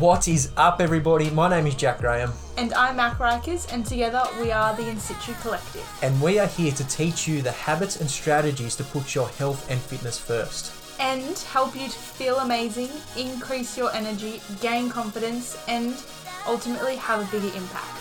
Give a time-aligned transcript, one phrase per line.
[0.00, 1.28] What is up, everybody?
[1.28, 4.98] My name is Jack Graham, And I'm Mac Rikers, and together we are the In
[4.98, 5.86] Situ Collective.
[6.02, 9.70] and we are here to teach you the habits and strategies to put your health
[9.70, 10.72] and fitness first.
[11.00, 15.94] And help you to feel amazing, increase your energy, gain confidence, and
[16.46, 17.99] ultimately have a bigger impact.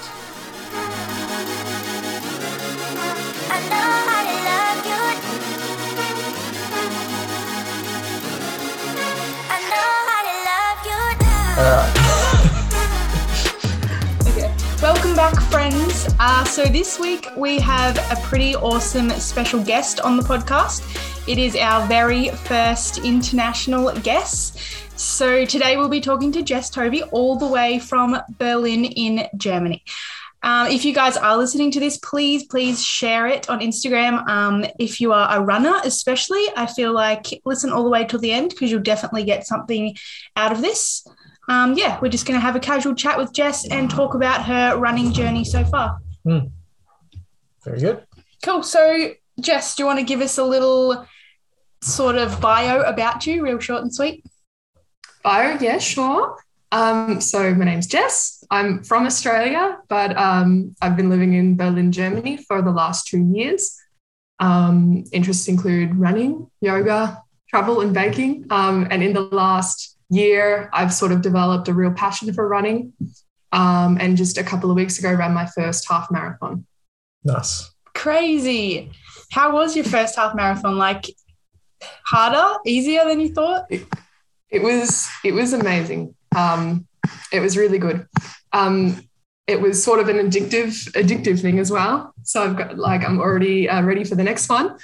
[14.82, 16.08] Welcome back, friends.
[16.18, 20.82] Uh, so, this week we have a pretty awesome special guest on the podcast.
[21.28, 24.58] It is our very first international guest.
[24.98, 29.84] So, today we'll be talking to Jess Tovey all the way from Berlin in Germany.
[30.42, 34.26] Um, if you guys are listening to this, please, please share it on Instagram.
[34.30, 38.20] Um, if you are a runner, especially, I feel like listen all the way till
[38.20, 39.98] the end because you'll definitely get something
[40.38, 41.06] out of this
[41.50, 44.46] um, yeah, we're just going to have a casual chat with Jess and talk about
[44.46, 45.98] her running journey so far.
[46.24, 48.04] Very good.
[48.44, 48.64] Cool.
[48.64, 51.06] So, Jess, do you want to give us a little
[51.82, 54.24] sort of bio about you, real short and sweet?
[55.24, 56.38] Bio, yeah, sure.
[56.72, 58.44] Um, so my name's Jess.
[58.52, 63.28] I'm from Australia, but um, I've been living in Berlin, Germany for the last two
[63.34, 63.76] years.
[64.40, 68.46] Um, interests include running, yoga, travel, and baking.
[68.52, 72.94] Um, and in the last year, I've sort of developed a real passion for running.
[73.52, 76.66] Um, and just a couple of weeks ago, ran my first half marathon.
[77.24, 77.72] Nice.
[77.96, 78.92] Crazy.
[79.32, 80.78] How was your first half marathon?
[80.78, 81.06] Like
[82.06, 83.66] harder, easier than you thought?
[84.50, 86.88] it was it was amazing um
[87.32, 88.08] it was really good
[88.54, 89.02] um
[89.48, 93.20] it was sort of an addictive addictive thing as well so i've got like i'm
[93.20, 94.78] already uh, ready for the next one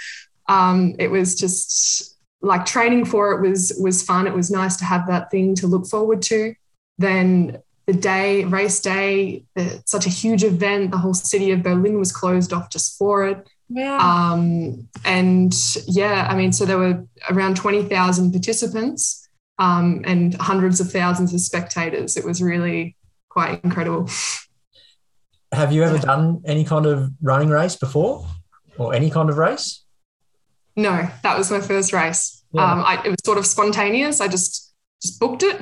[0.48, 2.15] um it was just
[2.46, 5.68] like training for it was was fun it was nice to have that thing to
[5.68, 6.54] look forward to
[6.98, 11.98] then the day race day it's such a huge event the whole city of berlin
[12.00, 13.98] was closed off just for it Yeah.
[13.98, 15.54] um, and
[15.88, 19.28] yeah, I mean, so there were around 20,000 participants
[19.58, 22.16] um, and hundreds of thousands of spectators.
[22.16, 22.96] It was really
[23.30, 24.08] quite incredible.
[25.52, 28.26] Have you ever done any kind of running race before,
[28.78, 29.84] or any kind of race?
[30.76, 32.35] No, that was my first race.
[32.52, 32.72] Yeah.
[32.72, 34.22] Um, I, it was sort of spontaneous.
[34.22, 35.62] I just just booked it,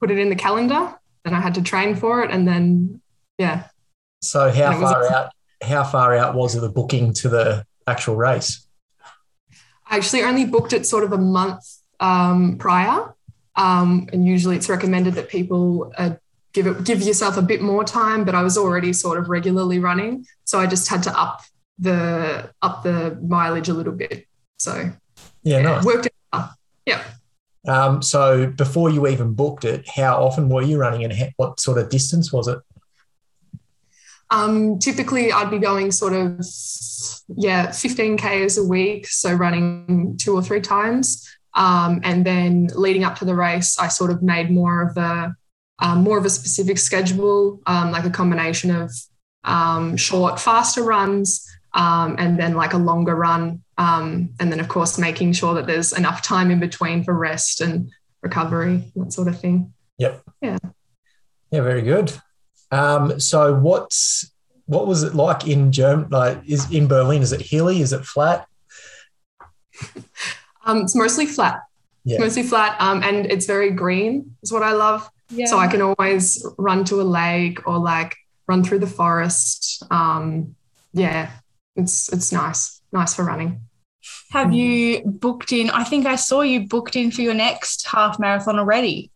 [0.00, 3.00] put it in the calendar, then I had to train for it, and then
[3.38, 3.64] yeah,
[4.20, 5.32] So how And was far out?
[5.62, 8.66] How far out was the booking to the actual race?
[9.86, 11.64] I actually only booked it sort of a month
[12.00, 13.14] um, prior,
[13.56, 16.16] um, and usually it's recommended that people uh,
[16.52, 18.24] give it give yourself a bit more time.
[18.24, 21.42] But I was already sort of regularly running, so I just had to up
[21.78, 24.26] the up the mileage a little bit.
[24.58, 24.92] So
[25.48, 25.82] Yeah, nice.
[25.82, 26.08] it worked.
[26.32, 26.50] Out.
[26.84, 27.02] Yeah,
[27.66, 31.58] Um, so before you even booked it, how often were you running, and ha- what
[31.58, 32.58] sort of distance was it?
[34.30, 36.44] um, typically I'd be going sort of
[37.34, 41.26] yeah 15 k's a week, so running two or three times.
[41.54, 45.34] Um, and then leading up to the race, I sort of made more of a
[45.80, 48.92] um, more of a specific schedule, um, like a combination of
[49.44, 54.68] um, short, faster runs, um, and then like a longer run, um, and then of
[54.68, 57.90] course making sure that there's enough time in between for rest and
[58.22, 59.72] recovery, that sort of thing.
[59.98, 60.22] Yep.
[60.42, 60.58] Yeah,
[61.50, 61.62] Yeah.
[61.62, 62.12] very good.
[62.70, 64.30] Um, so what's
[64.66, 66.08] what was it like in Germany?
[66.10, 67.22] Like, is in Berlin?
[67.22, 67.80] Is it hilly?
[67.80, 68.46] Is it flat?
[70.64, 71.62] Um, it's mostly flat,
[72.04, 72.18] Yeah.
[72.18, 74.36] mostly flat, um, and it's very green.
[74.42, 75.08] Is what I love.
[75.30, 75.46] yeah.
[75.46, 78.14] So I can always run to a lake or like
[78.46, 79.82] run through the forest.
[79.90, 80.56] Um,
[80.92, 81.30] yeah,
[81.76, 83.62] it's it's nice, nice for running.
[84.30, 85.70] Have you booked in?
[85.70, 89.10] I think I saw you booked in for your next half marathon already.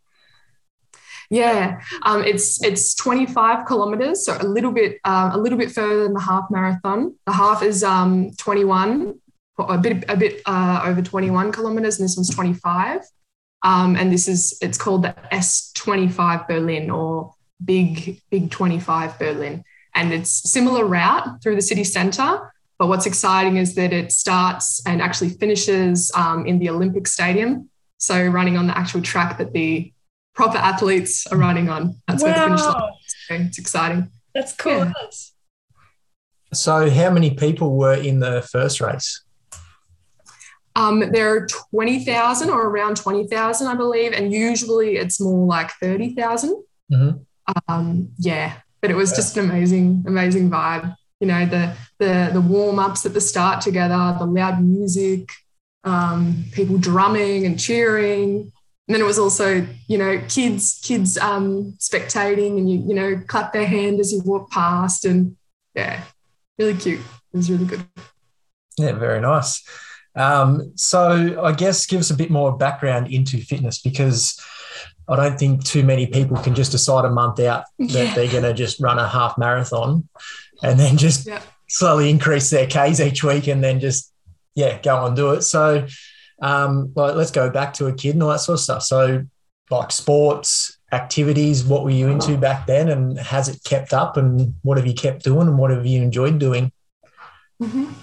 [1.32, 6.02] Yeah, um, it's it's 25 kilometers, so a little bit um, a little bit further
[6.02, 7.16] than the half marathon.
[7.24, 9.18] The half is um, 21,
[9.58, 13.00] a bit a bit uh, over 21 kilometers, and this one's 25.
[13.62, 17.32] Um, and this is it's called the S25 Berlin or
[17.64, 19.64] Big Big 25 Berlin,
[19.94, 22.52] and it's similar route through the city centre.
[22.82, 27.70] But what's exciting is that it starts and actually finishes um, in the Olympic Stadium.
[27.98, 29.92] So running on the actual track that the
[30.34, 32.02] proper athletes are running on.
[32.08, 32.90] That's where the finish line.
[33.06, 33.14] Is.
[33.28, 34.10] So It's exciting.
[34.34, 34.78] that's cool.
[34.78, 34.92] Yeah.
[36.54, 39.22] So how many people were in the first race?
[40.74, 46.64] Um, there are 20,000 or around 20,000, I believe, and usually it's more like 30,000.
[46.92, 47.24] Mhm.
[47.68, 50.96] Um, yeah, but it was just an amazing, amazing vibe.
[51.22, 51.64] You know, the
[52.00, 55.30] the the warm ups at the start together, the loud music,
[55.84, 58.52] um, people drumming and cheering,
[58.88, 63.22] And then it was also, you know, kids, kids um, spectating and you, you know,
[63.28, 65.04] clap their hand as you walk past.
[65.04, 65.36] And
[65.76, 66.02] yeah,
[66.58, 67.00] really cute.
[67.32, 67.84] It was really good.
[68.76, 69.62] Yeah, very nice.
[70.16, 74.38] Um, so I guess give us a bit more background into fitness because
[75.08, 78.14] I don't think too many people can just decide a month out that Yeah.
[78.14, 80.08] they're going to just run a half marathon
[80.62, 81.40] and then just Yeah.
[81.68, 84.12] slowly increase their Ks each week and then just,
[84.54, 85.42] yeah, go and do it.
[85.42, 85.86] So,
[86.40, 88.82] um, like, let's go back to a kid and all that sort of stuff.
[88.82, 89.24] So,
[89.70, 94.54] like sports, activities, what were you into back then and has it kept up and
[94.62, 96.70] what have you kept doing and what have you enjoyed doing?
[97.62, 97.94] Mhm.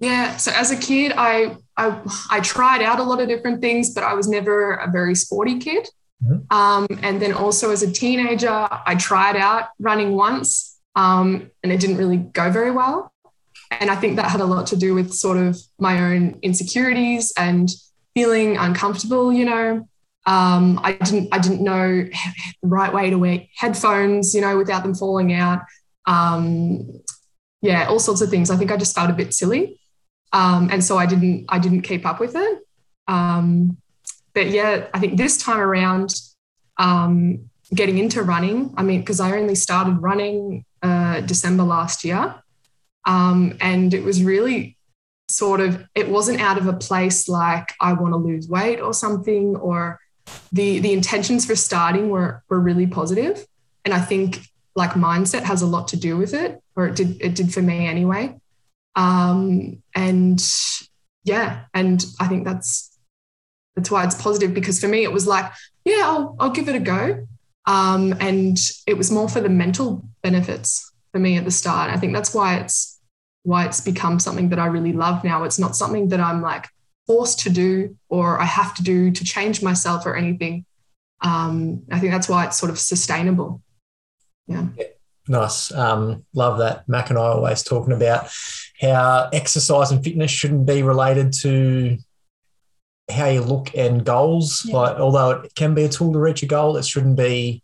[0.00, 0.36] Yeah.
[0.38, 4.02] So as a kid, I, I I tried out a lot of different things, but
[4.02, 5.88] I was never a very sporty kid.
[6.24, 6.52] Mhm.
[6.52, 11.80] Um, and then also as a teenager, I tried out running once, um, and it
[11.80, 13.12] didn't really go very well.
[13.70, 17.32] And I think that had a lot to do with sort of my own insecurities
[17.36, 17.68] and
[18.14, 19.32] feeling uncomfortable.
[19.32, 19.88] You know,
[20.26, 22.04] um, I didn't I didn't know
[22.62, 24.34] the right way to wear headphones.
[24.34, 25.60] You know, without them falling out.
[26.06, 27.00] Um,
[27.62, 28.50] yeah, all sorts of things.
[28.50, 29.80] I think I just felt a bit silly,
[30.32, 32.58] um, and so I didn't I didn't keep up with it.
[33.08, 33.78] Um,
[34.34, 36.14] but yeah, I think this time around,
[36.78, 38.74] um, getting into running.
[38.76, 42.34] I mean, because I only started running uh, December last year,
[43.06, 44.76] um, and it was really
[45.30, 48.92] sort of it wasn't out of a place like I want to lose weight or
[48.92, 49.98] something, or
[50.52, 53.46] the the intentions for starting were were really positive,
[53.86, 54.40] and I think
[54.76, 57.62] like mindset has a lot to do with it, or it did it did for
[57.62, 58.38] me anyway.
[58.94, 60.44] Um, and
[61.24, 62.94] yeah, and I think that's
[63.74, 65.50] that's why it's positive because for me it was like,
[65.86, 67.26] yeah, I'll I'll give it a go.
[67.66, 71.90] Um, and it was more for the mental benefits for me at the start.
[71.90, 73.00] I think that's why it's
[73.42, 75.44] why it's become something that I really love now.
[75.44, 76.66] It's not something that I'm like
[77.06, 80.64] forced to do or I have to do to change myself or anything.
[81.20, 83.62] Um, I think that's why it's sort of sustainable.
[84.46, 84.66] Yeah.
[85.28, 85.72] Nice.
[85.72, 86.88] Um, love that.
[86.88, 88.30] Mac and I always talking about
[88.80, 91.98] how exercise and fitness shouldn't be related to
[93.10, 94.62] how you look and goals.
[94.64, 94.76] Yeah.
[94.76, 97.62] Like, although it can be a tool to reach a goal, it shouldn't be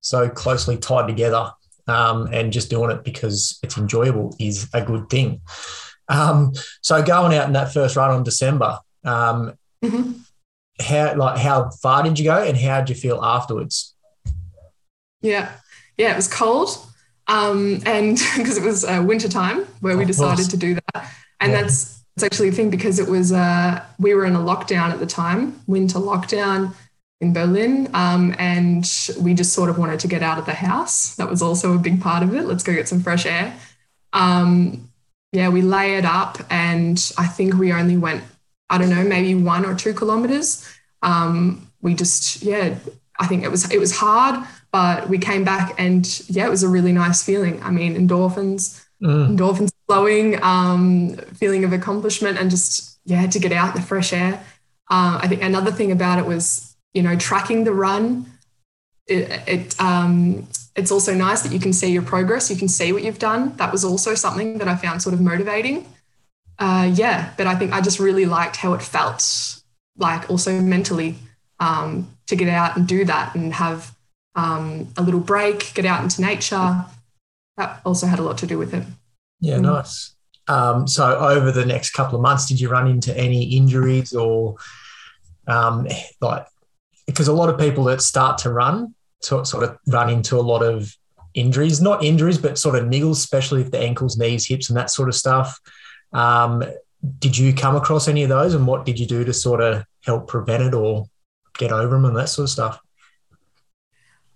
[0.00, 1.50] so closely tied together.
[1.88, 5.40] Um, and just doing it because it's enjoyable is a good thing.
[6.08, 9.54] Um, so going out in that first run on December, um,
[9.84, 10.20] Mhm.
[10.80, 13.94] how like how far did you go and how did you feel afterwards?
[15.22, 15.50] Yeah.
[15.98, 16.68] Yeah, it was cold.
[17.26, 21.10] Um, and because it was uh, winter time where we decided to do that.
[21.40, 21.62] And Yeah.
[21.62, 25.00] that's it's actually a thing because it was uh, we were in a lockdown at
[25.00, 26.72] the time, winter lockdown
[27.20, 27.90] in Berlin.
[27.94, 28.88] Um, and
[29.20, 31.16] we just sort of wanted to get out of the house.
[31.16, 32.44] That was also a big part of it.
[32.44, 33.56] Let's go get some fresh air.
[34.12, 34.88] Um,
[35.32, 38.22] yeah, we layered up and I think we only went,
[38.70, 40.68] I don't know, maybe one or two kilometers.
[41.02, 42.78] Um, we just, yeah,
[43.18, 46.62] I think it was it was hard, but we came back and yeah, it was
[46.62, 47.60] a really nice feeling.
[47.64, 53.52] I mean, endorphins, Mm, endorphins flowing, um, feeling of accomplishment, and just yeah, to get
[53.52, 54.42] out in the fresh air.
[54.90, 58.26] Uh, I think another thing about it was you know tracking the run.
[59.06, 62.50] It, it um, it's also nice that you can see your progress.
[62.50, 63.54] You can see what you've done.
[63.56, 65.86] That was also something that I found sort of motivating.
[66.58, 69.22] Uh, yeah, but I think I just really liked how it felt,
[69.98, 71.16] like also mentally,
[71.60, 73.94] um, to get out and do that and have
[74.36, 76.86] um, a little break, get out into nature.
[77.58, 78.84] That also had a lot to do with it.
[79.42, 79.62] Yeah, Mm.
[79.62, 80.14] nice.
[80.48, 84.56] Um, so over the next couple of months, did you run into any injuries or
[85.46, 85.86] um,
[86.20, 86.46] like
[87.06, 90.40] because a lot of people that start to run sort sort of run into a
[90.52, 90.96] lot of
[91.34, 94.90] injuries, not injuries, but sort of niggles, especially if the ankles, knees, hips, and that
[94.90, 95.58] sort of stuff.
[96.12, 96.62] Um,
[97.18, 99.84] did you come across any of those, and what did you do to sort of
[100.04, 101.06] help prevent it or
[101.58, 102.78] get over them and that sort of stuff?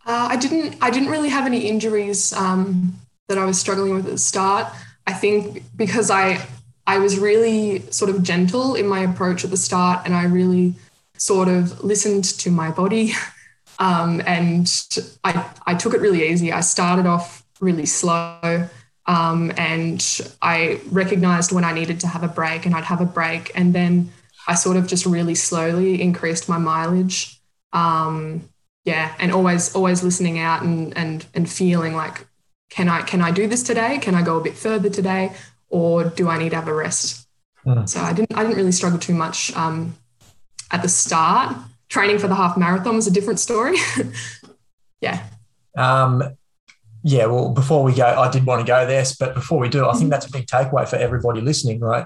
[0.05, 0.77] Uh, I didn't.
[0.81, 2.95] I didn't really have any injuries um,
[3.29, 4.73] that I was struggling with at the start.
[5.07, 6.45] I think because I
[6.87, 10.75] I was really sort of gentle in my approach at the start, and I really
[11.17, 13.13] sort of listened to my body,
[13.79, 14.71] um, and
[15.25, 16.53] I I took it really easy.
[16.53, 18.69] I started off really slow,
[19.07, 20.05] um, and
[20.43, 23.75] I recognized when I needed to have a break, and I'd have a break, and
[23.75, 24.13] then
[24.49, 27.41] I sort of just really slowly increased my mileage.
[27.73, 28.49] Um,
[28.87, 32.26] yeah and always always listening out and and and feeling like
[32.71, 35.33] can i can i do this today can i go a bit further today
[35.69, 37.23] or do i need to have a rest
[37.67, 37.89] Mm.
[37.89, 39.97] so i didn't i didn't really struggle too much um,
[40.71, 41.57] at the start
[41.89, 43.77] training for the half marathon was a different story
[45.01, 45.25] yeah
[45.77, 46.23] Um,
[47.03, 49.85] yeah, well, before we go, I did want to go there, but before we do,
[49.85, 49.99] I Mm-hmm.
[49.99, 52.05] think that's a big takeaway for everybody listening, right?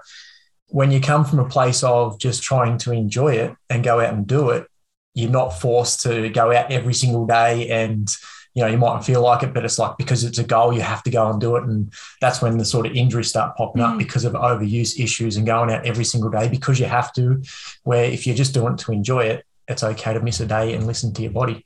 [0.69, 4.13] When you come from a place of just trying to enjoy it and go out
[4.13, 4.67] and do it,
[5.15, 8.09] you're not forced to go out every single day and
[8.55, 10.81] you know you mightn't feel like it but it's like because it's a goal you
[10.81, 11.65] have to go and do it.
[11.65, 13.99] And that's when the sort of injuries start popping up Mm.
[13.99, 17.43] because of overuse issues and going out every single day because you have to
[17.85, 20.75] where if you're just doing it to enjoy it it's okay to miss a day
[20.75, 21.65] and listen to your body.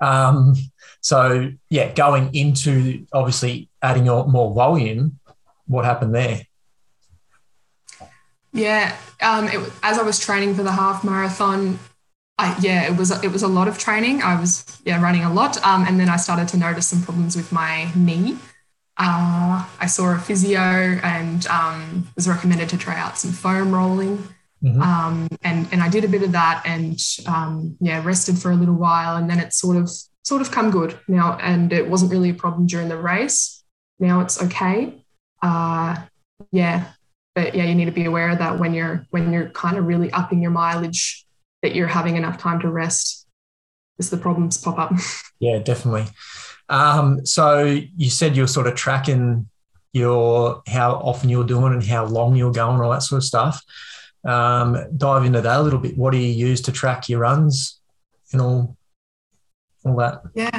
[0.00, 0.54] Um,
[1.02, 5.18] so yeah going into obviously adding your- more volume
[5.66, 6.40] what happened there?
[8.52, 11.78] Yeah, um, it, as I was training for the half marathon,
[12.42, 14.16] I, yeah, it was it was a lot of training.
[14.22, 14.50] I was
[14.88, 17.90] yeah running a lot, um, and then I started to notice some problems with my
[17.94, 18.38] knee.
[18.96, 24.16] Uh, I saw a physio and um, was recommended to try out some foam rolling,
[24.62, 24.80] Mhm.
[24.90, 28.54] um, and and I did a bit of that, and um, yeah, rested for a
[28.62, 29.90] little while, and then it sort of
[30.22, 33.62] sort of come good now, and it wasn't really a problem during the race.
[33.98, 34.76] Now it's okay.
[35.42, 35.96] Uh,
[36.52, 36.78] yeah,
[37.34, 39.86] but yeah, you need to be aware of that when you're when you're kind of
[39.86, 41.24] really upping your mileage,
[41.62, 43.26] that you're having enough time to rest,
[43.98, 44.92] as the problems pop up.
[45.42, 46.04] Yeah, definitely.
[46.68, 49.48] Um, so you said you're sort of tracking
[49.94, 53.62] your how often you're doing and how long you're going, all that sort of stuff.
[54.22, 55.96] Um, dive into that a little bit.
[55.96, 57.80] What do you use to track your runs
[58.32, 58.76] and all,
[59.84, 60.22] all that?
[60.34, 60.58] Yeah,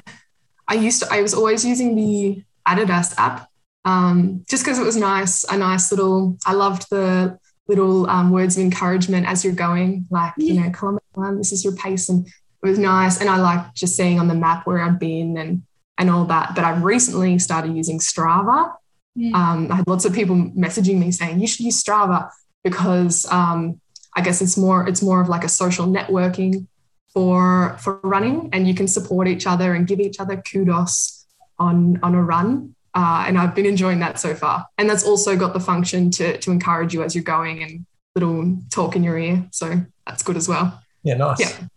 [0.68, 1.14] I used to.
[1.14, 3.48] I was always using the Adidas app,
[3.86, 5.44] um, just because it was nice.
[5.44, 6.38] A nice little.
[6.46, 7.38] I loved the
[7.68, 11.38] little um, words of encouragement as you're going, like you know, kilometer one.
[11.38, 13.20] This is your pace, and it was nice.
[13.20, 15.64] And I liked just seeing on the map where I'd been and
[15.98, 16.56] and all that.
[16.56, 18.74] But I've recently started using Strava.
[19.18, 19.34] Mm.
[19.34, 22.30] Um, I had lots of people messaging me saying you should use Strava
[22.64, 23.80] because um,
[24.16, 26.68] I guess it's more it's more of like a social networking
[27.14, 31.26] for for running, and you can support each other and give each other kudos
[31.60, 32.76] on on a run.
[32.94, 34.68] Uh, and I've been enjoying that so far.
[34.78, 38.58] And that's also got the function to to encourage you as you're going and little
[38.70, 39.48] talk in your ear.
[39.52, 40.82] So that's good as well.
[41.04, 41.40] Yeah, nice.
[41.40, 41.68] Yeah.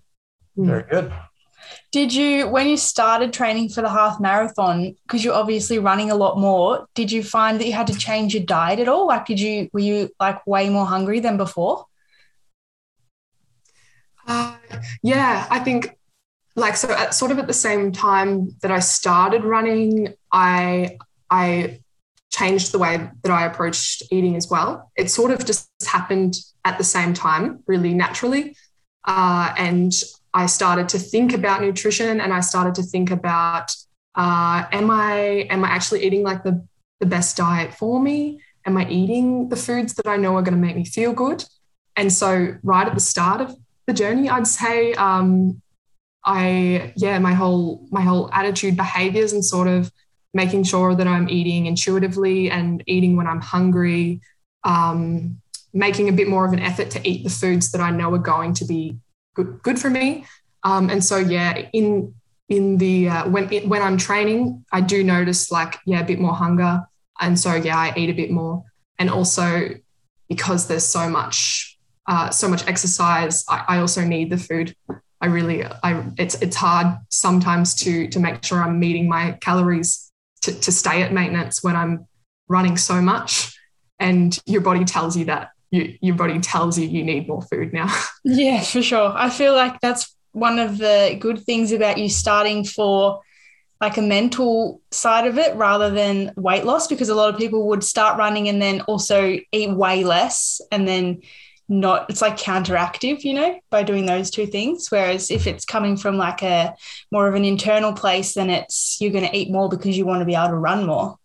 [0.59, 0.67] Mm.
[0.67, 1.13] Very good.
[1.93, 6.17] Did you, when you started training for the half marathon, because you're obviously running a
[6.17, 9.07] lot more, did you find that you had to change your diet at all?
[9.07, 11.87] Like, did you, were you like way more hungry than before?
[14.27, 14.57] Uh,
[15.03, 15.97] yeah, I think
[16.57, 20.99] like so at sort of at the same time that I started running, I
[21.31, 21.81] I
[22.31, 24.91] changed the way that I approached eating as well.
[24.97, 28.57] It sort of just happened at the same time, really naturally.
[29.05, 29.93] Uh, and
[30.35, 33.71] I started to think about nutrition and I started to think about
[34.17, 36.67] uh, am I am I actually eating like the,
[37.01, 38.41] the best diet for me?
[38.67, 41.45] Am I eating the foods that I know are going to make me feel good?
[41.97, 43.55] And so right at the start of
[43.87, 45.61] the journey, I'd say um,
[46.25, 49.93] I yeah my whole my whole attitude, behaviors, and sort of
[50.35, 54.21] making sure that I'm eating intuitively and eating when I'm hungry.
[54.65, 55.41] Um,
[55.73, 58.19] making a bit more of an effort to eat the foods that I know are
[58.19, 58.97] going to be
[59.35, 60.25] good good for me.
[60.63, 62.15] Um, and so yeah, in
[62.49, 66.35] in the uh, when when I'm training, I do notice like yeah a bit more
[66.35, 66.83] hunger,
[67.21, 68.65] and so yeah I eat a bit more,
[68.99, 69.71] and also
[70.29, 74.75] because there's so much uh, so much exercise, I, I also need the food.
[75.21, 80.13] I really I it's it's hard sometimes to to make sure I'm meeting my calories
[80.45, 82.07] to, to stay at maintenance when I'm
[82.49, 83.57] running so much,
[83.99, 85.51] and your body tells you that.
[85.71, 87.93] You, your body tells you you need more food now.
[88.25, 89.13] Yeah, for sure.
[89.15, 93.23] I feel like that's one of the good things about you starting for
[93.81, 97.69] like a mental side of it rather than weight loss because a lot of people
[97.69, 101.21] would start running and then also eat way less and then
[101.69, 105.97] not it's like counteractive you know by doing those two things whereas if it's coming
[105.97, 106.75] from like a
[107.11, 110.21] more of an internal place then it's you're going to eat more because you want
[110.21, 111.17] to be able to run more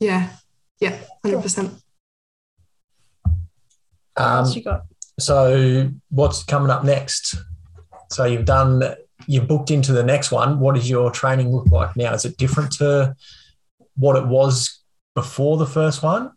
[0.00, 0.30] Yeah,
[0.80, 1.74] yeah, hundred percent.
[4.16, 4.84] Um, else you got
[5.18, 7.36] so what's coming up next?
[8.10, 8.82] So you've done,
[9.26, 10.58] you've booked into the next one.
[10.58, 12.12] What does your training look like now?
[12.12, 13.14] Is it different to
[13.96, 14.82] what it was
[15.14, 16.32] before the first one?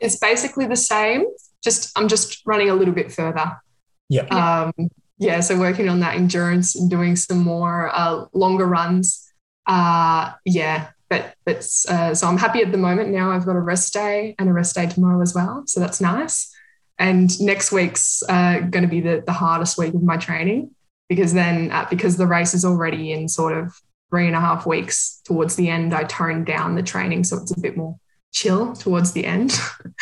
[0.00, 1.24] It's basically the same.
[1.62, 3.60] Just I'm just running a little bit further.
[4.08, 4.22] Yeah.
[4.24, 5.40] Um, yeah.
[5.40, 9.30] So working on that endurance and doing some more uh, longer runs.
[9.66, 10.88] Uh, yeah.
[11.08, 13.10] But but uh, so I'm happy at the moment.
[13.10, 15.64] Now I've got a rest day and a rest day tomorrow as well.
[15.66, 16.54] So that's nice.
[16.98, 20.70] And next week's uh, going to be the, the hardest week of my training
[21.08, 23.74] because then uh, because the race is already in sort of
[24.10, 27.56] three and a half weeks towards the end, I toned down the training so it's
[27.56, 27.96] a bit more
[28.32, 29.52] chill towards the end.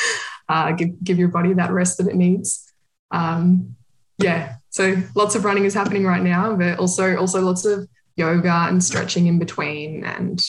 [0.49, 2.73] uh, give give your body that rest that it needs.
[3.11, 3.77] Um,
[4.19, 8.67] yeah, so lots of running is happening right now, but also also lots of yoga
[8.69, 10.45] and stretching in between, and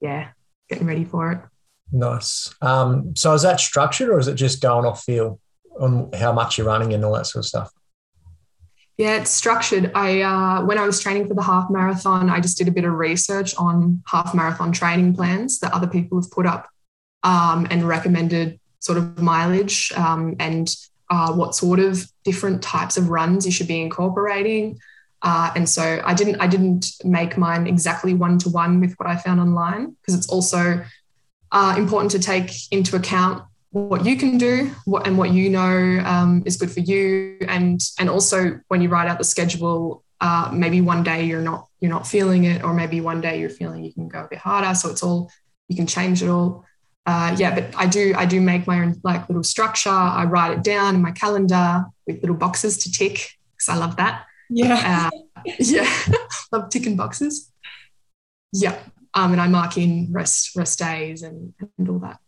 [0.00, 0.28] yeah,
[0.68, 1.40] getting ready for it.
[1.92, 2.54] Nice.
[2.62, 5.38] Um, so is that structured or is it just going off feel
[5.78, 7.70] on how much you're running and all that sort of stuff?
[8.96, 9.90] Yeah, it's structured.
[9.94, 12.84] I uh, when I was training for the half marathon, I just did a bit
[12.84, 16.68] of research on half marathon training plans that other people have put up
[17.22, 20.74] um, and recommended sort of mileage um, and
[21.10, 24.78] uh, what sort of different types of runs you should be incorporating.
[25.20, 29.08] Uh, and so I didn't I didn't make mine exactly one to one with what
[29.08, 30.82] I found online because it's also
[31.52, 36.02] uh, important to take into account what you can do what, and what you know
[36.04, 37.38] um, is good for you.
[37.46, 41.68] And and also when you write out the schedule uh, maybe one day you're not
[41.80, 44.38] you're not feeling it or maybe one day you're feeling you can go a bit
[44.38, 44.74] harder.
[44.74, 45.30] So it's all
[45.68, 46.64] you can change it all
[47.06, 50.52] uh, yeah but i do i do make my own like little structure i write
[50.56, 55.10] it down in my calendar with little boxes to tick because i love that Yeah.
[55.14, 55.90] uh, yeah
[56.52, 57.50] love ticking boxes
[58.52, 58.78] yeah
[59.14, 62.18] um, and i mark in rest rest days and, and all that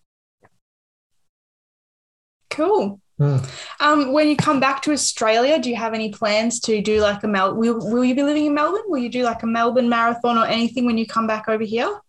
[2.50, 3.00] Cool.
[3.18, 3.38] Hmm.
[3.80, 7.22] Um, when you come back to Australia, do you have any plans to do like
[7.24, 7.54] a Mel?
[7.54, 8.82] Will, will you be living in Melbourne?
[8.86, 12.00] Will you do like a Melbourne marathon or anything when you come back over here?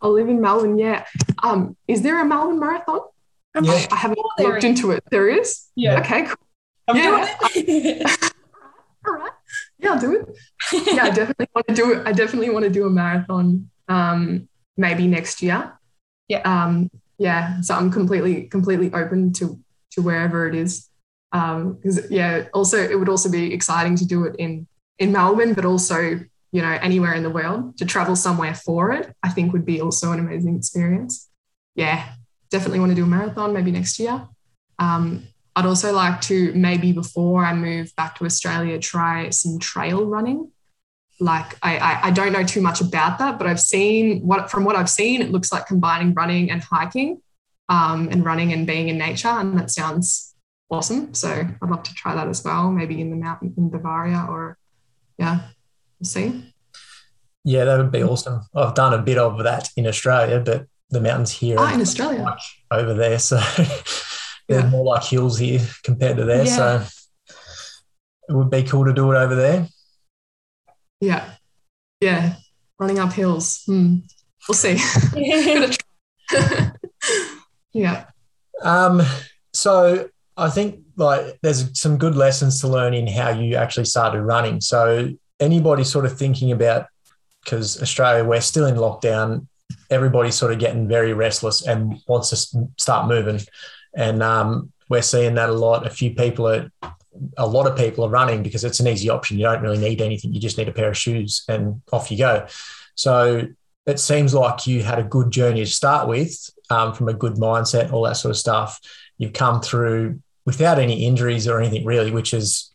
[0.00, 0.78] I'll live in Melbourne.
[0.78, 1.04] Yeah.
[1.42, 3.00] Um, is there a Melbourne marathon?
[3.54, 3.78] I'm Yeah.
[3.78, 4.64] sure I haven't there looked is.
[4.64, 5.02] into it.
[5.10, 5.64] There is.
[5.74, 6.00] Yeah.
[6.00, 6.24] Okay.
[6.26, 6.36] Cool.
[6.88, 7.36] I'm Yeah.
[7.54, 8.32] doing it.
[9.06, 9.32] All right.
[9.78, 10.28] Yeah, I'll do it.
[10.94, 12.06] Yeah, I definitely want to do it.
[12.06, 13.70] I definitely want to do a marathon.
[13.88, 15.72] Um, maybe next year.
[16.28, 16.40] Yeah.
[16.40, 17.60] Um, yeah.
[17.62, 19.58] So I'm completely, completely open to
[19.92, 20.88] to wherever it is.
[21.32, 24.66] Um, because yeah, also it would also be exciting to do it in
[24.98, 26.20] in Melbourne, but also
[26.52, 29.14] you know anywhere in the world to travel somewhere for it.
[29.22, 31.28] I think would be also an amazing experience.
[31.74, 32.12] Yeah,
[32.50, 34.26] definitely want to do a marathon maybe next year.
[34.78, 35.24] Um,
[35.54, 40.52] I'd also like to maybe before I move back to Australia try some trail running.
[41.20, 44.64] Like I, I, I don't know too much about that, but I've seen what from
[44.64, 47.20] what I've seen, it looks like combining running and hiking,
[47.68, 50.36] um, and running and being in nature, and that sounds
[50.70, 51.12] awesome.
[51.14, 54.58] So I'd love to try that as well, maybe in the mountain in Bavaria or
[55.18, 55.48] yeah,
[56.04, 56.52] see.
[57.44, 58.42] Yeah, that would be awesome.
[58.54, 62.22] I've done a bit of that in Australia, but the mountains here Ah, in Australia.
[62.22, 62.38] like
[62.70, 63.36] over there, so
[64.48, 64.68] they're Yeah.
[64.70, 66.44] more like hills here compared to there.
[66.44, 66.56] Yeah.
[66.56, 66.86] So
[68.28, 69.66] it would be cool to do it over there.
[71.00, 71.30] Yeah.
[72.00, 72.34] Yeah.
[72.78, 73.62] Running up hills.
[73.66, 73.96] Hmm.
[74.48, 74.76] We'll see.
[77.74, 78.06] Yeah.
[78.62, 79.02] Um,
[79.52, 84.22] so I think like there's some good lessons to learn in how you actually started
[84.22, 84.60] running.
[84.60, 86.86] So anybody sort of thinking about
[87.44, 89.46] because Australia we're still in lockdown,
[89.90, 93.40] everybody's sort of getting very restless and wants to start moving,
[93.94, 95.86] and um, we're seeing that a lot.
[95.86, 96.70] A few people are.
[97.36, 99.38] A lot of people are running because it's an easy option.
[99.38, 100.32] You don't really need anything.
[100.32, 102.46] You just need a pair of shoes and off you go.
[102.94, 103.48] So
[103.86, 107.34] it seems like you had a good journey to start with um, from a good
[107.34, 108.78] mindset, all that sort of stuff.
[109.16, 112.67] You've come through without any injuries or anything really, which is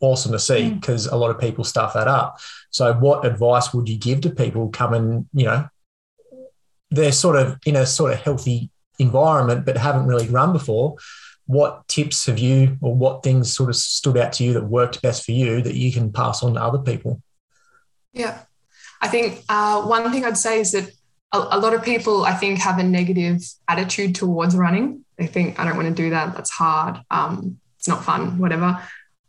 [0.00, 0.80] awesome to see Mm.
[0.80, 2.38] because a lot of people stuff that up.
[2.70, 5.68] So, what advice would you give to people coming, you know,
[6.90, 10.96] they're sort of in a sort of healthy environment but haven't really run before?
[11.46, 15.00] What tips have you or what things sort of stood out to you that worked
[15.02, 17.22] best for you that you can pass on to other people?
[18.12, 18.40] Yeah.
[19.00, 20.90] I think uh, one thing I'd say is that
[21.32, 25.04] a, a lot of people, I think, have a negative attitude towards running.
[25.18, 26.34] They think, I don't want to do that.
[26.34, 26.98] That's hard.
[27.10, 28.82] Um, it's not fun, whatever.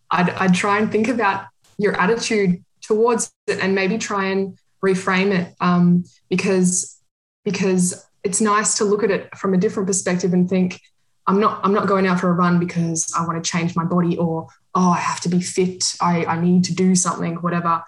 [0.10, 5.32] I'd, I'd try and think about your attitude towards it and maybe try and reframe
[5.38, 7.00] it um, because,
[7.44, 10.82] because it's nice to look at it from a different perspective and think,
[11.26, 13.84] I'm not, I'm not going out for a run because I want to change my
[13.84, 15.96] body or, oh, I have to be fit.
[16.00, 17.84] I, I need to do something, whatever.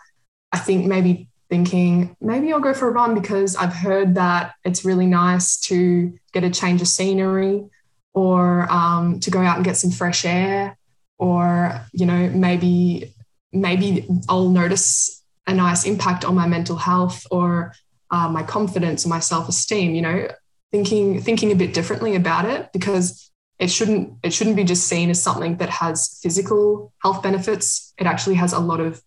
[0.52, 4.86] I think maybe thinking maybe I'll go for a run because I've heard that it's
[4.86, 7.66] really nice to get a change of scenery
[8.14, 10.78] or um, to go out and get some fresh air
[11.20, 13.14] or you know maybe
[13.52, 17.74] maybe I'll notice a nice impact on my mental health or
[18.12, 20.28] uh, my confidence or my self-esteem you know
[20.72, 23.30] thinking thinking a bit differently about it because
[23.60, 27.94] it shouldn't it shouldn't be just seen as something that has physical health benefits.
[27.98, 29.02] It actually has a lot of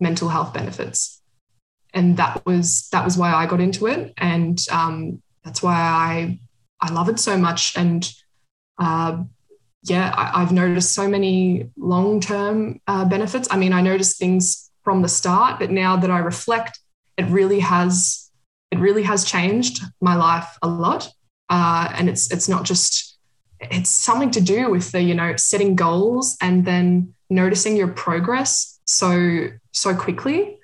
[0.00, 1.20] mental health benefits.
[1.92, 6.38] And that was that was why I got into it, and um, that's why I
[6.80, 7.76] I love it so much.
[7.76, 8.10] And
[8.78, 9.24] uh,
[9.88, 13.48] yeah, I, I've noticed so many long term uh, benefits.
[13.50, 16.80] I mean, I noticed things from the start, but now that I reflect,
[17.16, 18.30] it really has
[18.70, 21.10] it really has changed my life a lot.
[21.48, 23.18] Uh, and it's it's not just
[23.60, 28.80] it's something to do with the you know setting goals and then noticing your progress
[28.84, 30.58] so so quickly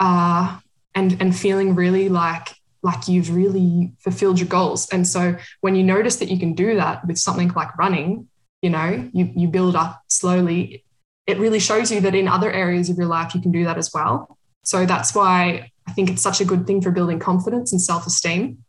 [0.00, 0.58] uh,
[0.94, 2.48] and and feeling really like
[2.82, 4.88] like you've really fulfilled your goals.
[4.90, 8.28] And so when you notice that you can do that with something like running,
[8.62, 10.84] you know, you, you build up slowly.
[11.26, 13.76] It really shows you that in other areas of your life, you can do that
[13.76, 14.38] as well.
[14.64, 18.06] So that's why I think it's such a good thing for building confidence and self
[18.06, 18.64] esteem.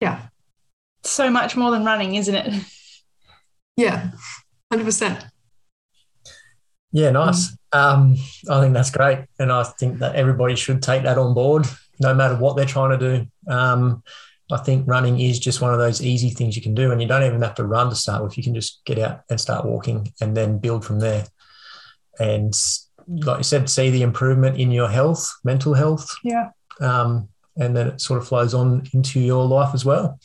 [0.00, 0.26] Yeah.
[1.04, 2.64] So much more than running, isn't it?
[3.76, 4.10] Yeah.
[4.72, 5.30] 100%.
[6.90, 7.56] Yeah, nice.
[7.72, 8.16] Um,
[8.50, 11.64] I think that's great, and I think that everybody should take that on board,
[12.00, 13.26] no matter what they're trying to do.
[13.52, 14.02] Um,
[14.50, 17.08] I think running is just one of those easy things you can do, and you
[17.08, 18.36] don't even have to run to start with.
[18.38, 21.26] You can just get out and start walking, and then build from there.
[22.18, 22.54] And
[23.06, 26.50] like you said, see the improvement in your health, mental health, Yeah.
[26.80, 30.18] um, and then it sort of flows on into your life as well.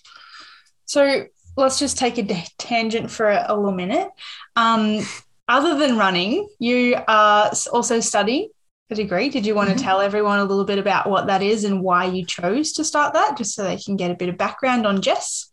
[0.86, 1.26] So
[1.58, 4.10] let's just take a d- tangent for a, a little minute.
[4.56, 5.06] Um,
[5.48, 8.50] other than running, you are also studying
[8.90, 9.30] a degree.
[9.30, 9.82] Did you want to Mhm.
[9.82, 13.14] tell everyone a little bit about what that is and why you chose to start
[13.14, 15.52] that, just so they can get a bit of background on Jess?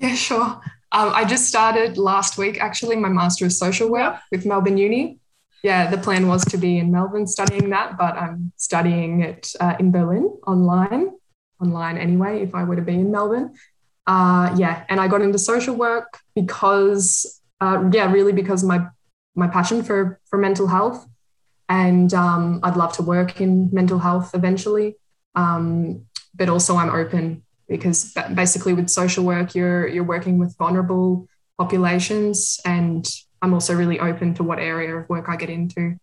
[0.00, 0.60] Yeah, sure.
[0.92, 5.18] Um, I just started last week, actually, my Master of Social Work with Melbourne Uni.
[5.62, 9.76] Yeah, the plan was to be in Melbourne studying that, but I'm studying it uh,
[9.78, 11.12] in Berlin online,
[11.60, 13.54] online anyway, if I were to be in Melbourne.
[14.06, 18.88] Uh, yeah, and I got into social work because, uh, yeah, really because my
[19.34, 21.06] my passion for for mental health,
[21.68, 24.96] and um, I'd love to work in mental health eventually.
[25.34, 31.26] Um, but also, I'm open because basically with social work you're you're working with vulnerable
[31.56, 33.08] populations and
[33.40, 35.96] i'm also really open to what area of work i get into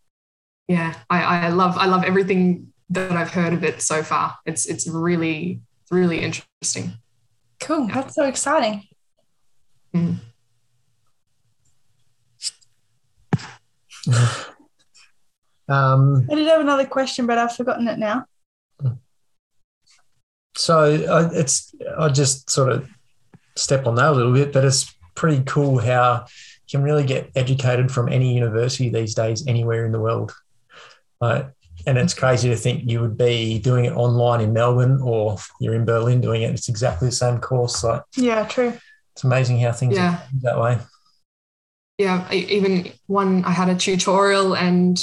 [0.68, 4.66] yeah i, I love i love everything that i've heard of it so far it's
[4.66, 6.94] it's really really interesting
[7.60, 7.88] Cool.
[7.88, 8.88] That's so exciting.
[9.94, 10.16] Mm.
[15.70, 18.26] Um, I did have another question, but I've forgotten it now.
[20.56, 22.90] so I, it's I just sort of
[23.56, 26.26] step on that a little bit, but it's pretty cool how
[26.68, 30.34] you can really get educated from any university these days, anywhere in the world.
[31.22, 31.46] Right?
[31.88, 35.76] And it's crazy to think you would be doing it online in Melbourne or you're
[35.76, 36.52] in Berlin doing it.
[36.54, 37.84] It's exactly the same course.
[37.84, 38.74] Like Yeah, true.
[39.14, 40.16] it's amazing how things Yeah.
[40.16, 40.78] are that way.
[41.98, 44.98] yeah I, even one i had a tutorial and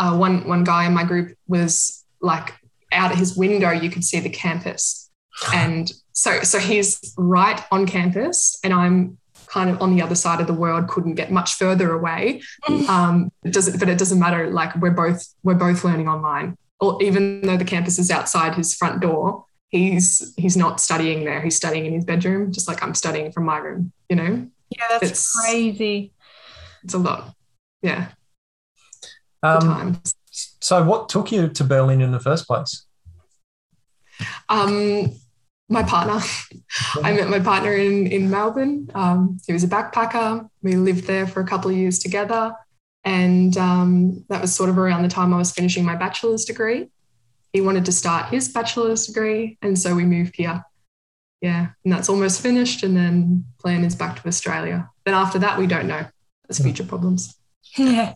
[0.00, 2.54] uh, one one guy in my group was like
[2.90, 5.10] out of his window you could see the campus.
[5.54, 10.40] And so so he's right on campus and i'm kind of on the other side
[10.40, 12.42] of the world couldn't get much further away.
[12.96, 16.56] Um it doesn't but it doesn't matter like we're both we're both learning online.
[16.82, 21.40] Or even though the campus is outside his front door he's he's not studying there.
[21.46, 24.32] He's studying in his bedroom just like i'm studying from my room you know?
[24.76, 26.12] Yeah, that's It's- crazy.
[26.84, 27.34] it's a lot.
[27.82, 28.02] Yeah
[29.42, 32.86] Um, times so what took you to Berlin in the first place?
[34.48, 35.12] Um,
[35.68, 36.20] my partner.
[37.02, 38.90] I met my partner in in Melbourne.
[38.94, 40.48] Um, he was a backpacker.
[40.62, 42.54] We lived there for a couple of years together,
[43.04, 46.90] and um, that was sort of around the time I was finishing my bachelor's degree.
[47.52, 50.64] He wanted to start his bachelor's degree, and so we moved here.
[51.40, 54.90] Yeah, and that's almost finished, and then plan is back to Australia.
[55.04, 56.04] Then after that, we don't know.
[56.46, 57.36] There's future problems.
[57.76, 58.14] Yeah.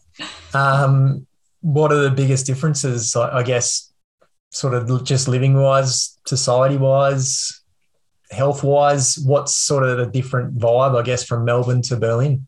[0.53, 1.27] Um,
[1.61, 3.17] what are the biggest differences?
[3.17, 3.93] I I guess,
[4.51, 7.63] sort of just living wise, society wise,
[8.31, 9.19] health wise.
[9.19, 10.99] What's sort of the different vibe?
[10.99, 12.47] I guess from Melbourne to Berlin.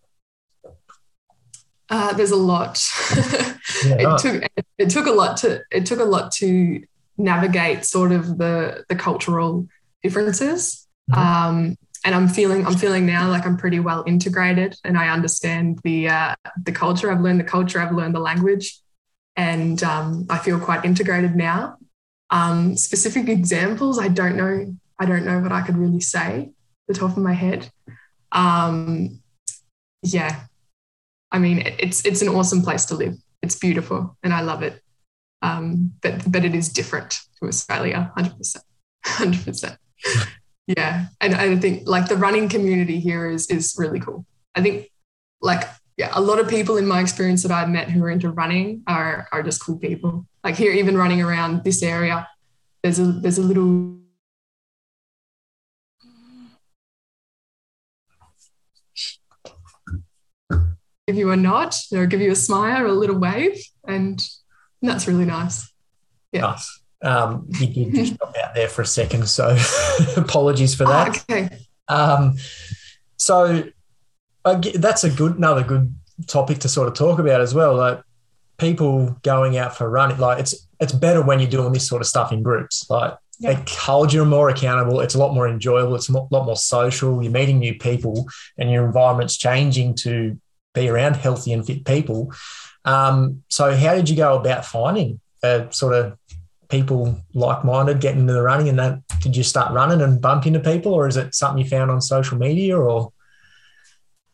[1.88, 2.82] Uh, there's a lot.
[3.84, 6.82] Yeah, it took it took a lot to it took a lot to
[7.18, 9.66] navigate sort of the the cultural
[10.02, 10.86] differences.
[11.10, 11.18] Mhm.
[11.18, 15.80] Um, and I'm feeling I'm feeling now like I'm pretty well integrated and I understand
[15.82, 17.10] the uh, the culture.
[17.10, 17.80] I've learned the culture.
[17.80, 18.78] I've learned the language,
[19.34, 21.76] and um, I feel quite integrated now.
[22.30, 24.76] Um, specific examples, I don't know.
[25.00, 26.52] I don't know what I could really say.
[26.86, 27.70] The top of my head.
[28.30, 29.20] Um,
[30.02, 30.42] yeah,
[31.32, 33.16] I mean, it's it's an awesome place to live.
[33.42, 34.80] It's beautiful, and I love it.
[35.42, 38.64] Um, but but it is different to Australia, hundred percent,
[39.04, 39.76] hundred percent.
[40.66, 44.26] Yeah, and I think like the running community here is is really cool.
[44.54, 44.90] I think
[45.40, 45.62] like
[45.96, 48.82] yeah, a lot of people in my experience that I've met who are into running
[48.86, 50.26] are are just cool people.
[50.42, 52.28] Like here, even running around this area,
[52.82, 54.00] there's a there's a little
[61.06, 64.20] give you a nod or give you a smile or a little wave, and
[64.82, 65.72] that's really nice.
[66.32, 66.40] Yeah.
[66.42, 66.82] Nice.
[67.06, 69.56] Um, you did just drop out there for a second, so
[70.16, 71.08] apologies for that.
[71.08, 71.58] Ah, okay.
[71.88, 72.36] Um,
[73.16, 73.64] so
[74.44, 75.94] that's a good another good
[76.26, 77.74] topic to sort of talk about as well.
[77.76, 78.00] Like
[78.58, 82.08] people going out for running, like it's it's better when you're doing this sort of
[82.08, 82.88] stuff in groups.
[82.90, 83.50] Like Yeah.
[83.60, 85.00] it holds you more accountable.
[85.00, 85.94] It's a lot more enjoyable.
[85.94, 87.22] It's a lot more social.
[87.22, 88.26] You're meeting new people,
[88.58, 90.38] and your environment's changing to
[90.74, 92.32] be around healthy and fit people.
[92.84, 96.16] Um, so, how did you go about finding a sort of
[96.68, 98.68] people like-minded, getting into the running?
[98.68, 101.68] And that did you start running and bump into people, or is it something you
[101.68, 102.78] found on social media?
[102.78, 103.12] Or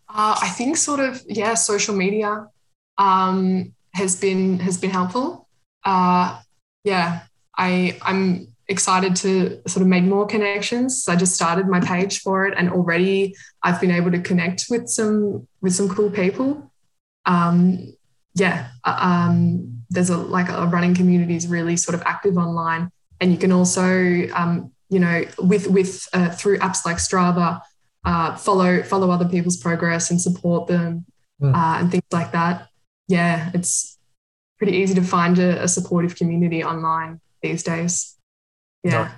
[0.08, 2.46] Uh, I think sort of yeah, social media
[2.98, 5.48] um, has been has been helpful.
[5.84, 6.40] Uh,
[6.84, 7.22] yeah,
[7.56, 11.02] I I'm excited to sort of make more connections.
[11.02, 14.66] so I just started my page for it, and already I've been able to connect
[14.70, 16.70] with some with some cool people.
[17.24, 17.94] Um,
[18.34, 22.90] yeah, uh, um, there's a like a running community is really sort of active online,
[23.20, 27.60] and you can also um, you know with with uh, through apps like Strava
[28.04, 31.04] uh, follow follow other people's progress and support them
[31.40, 31.54] Mm.
[31.56, 32.68] uh, and things like that.
[33.08, 33.98] Yeah, it's
[34.58, 38.16] pretty easy to find a, a supportive community online these days.
[38.84, 39.10] Yeah,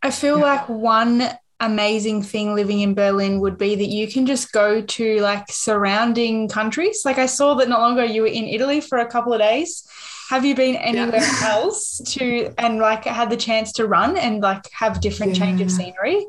[0.00, 0.44] I feel Yeah.
[0.44, 1.28] like one
[1.62, 6.48] amazing thing living in Berlin would be that you can just go to like surrounding
[6.48, 7.02] countries.
[7.04, 9.40] Like I saw that not long ago you were in Italy for a couple of
[9.40, 9.88] days.
[10.28, 14.64] Have you been anywhere else to and like had the chance to run and like
[14.72, 16.26] have different change of scenery?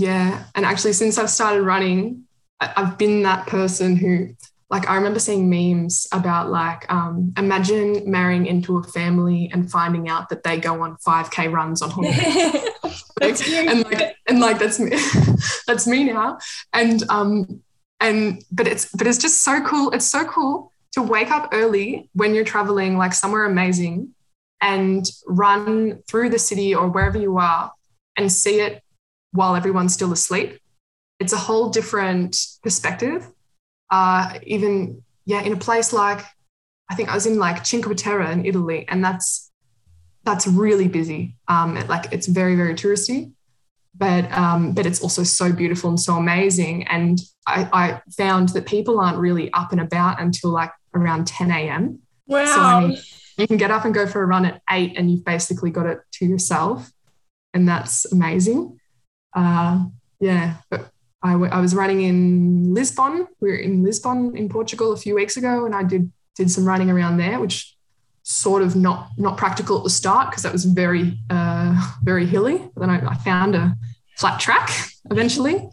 [0.00, 0.44] yeah.
[0.54, 2.24] And actually, since I've started running,
[2.58, 4.34] I've been that person who,
[4.70, 10.08] like, I remember seeing memes about like, um, imagine marrying into a family and finding
[10.08, 12.52] out that they go on 5k runs on holiday.
[13.20, 14.96] And like and like that's me.
[15.66, 16.38] That's me now.
[16.72, 17.62] And um
[18.00, 19.90] and but it's but it's just so cool.
[19.90, 24.14] It's so cool to wake up early when you're traveling like somewhere amazing
[24.60, 27.72] and run through the city or wherever you are
[28.16, 28.82] and see it
[29.32, 30.58] while everyone's still asleep.
[31.20, 33.28] It's a whole different perspective.
[33.90, 36.24] Uh even yeah in a place like
[36.90, 39.49] i think i was in like cinque terre in italy and that's
[40.24, 43.32] that's really busy um it, like it's very very touristy
[43.94, 46.86] but um, but it's also so beautiful and so amazing.
[46.88, 51.50] And I, I found that people aren't really up and about until like around 10
[51.50, 52.00] a.m.
[52.26, 52.44] wow.
[52.44, 52.98] So I mean,
[53.36, 55.86] you can get up and go for a run at eight, and you've basically got
[55.86, 56.90] it to yourself,
[57.52, 58.78] and that's amazing.
[59.34, 59.84] Uh,
[60.20, 60.90] yeah, but
[61.22, 63.26] I, w- I was running in Lisbon.
[63.40, 66.64] We were in Lisbon in Portugal a few weeks ago, and I did did some
[66.64, 67.76] running around there, which
[68.30, 72.58] sort of not not practical at the start because that was very uh, very hilly.
[72.74, 73.74] But then I, I found a
[74.16, 74.70] flat track
[75.10, 75.68] eventually,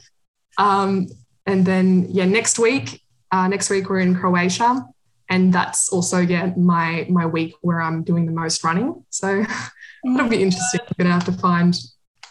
[0.58, 1.08] um,
[1.46, 4.86] and then yeah, next week uh, next week we're in Croatia,
[5.30, 9.04] and that's also yeah my my week where I'm doing the most running.
[9.10, 9.44] So
[10.04, 10.82] that'll be interesting.
[10.82, 11.76] I'm gonna have to find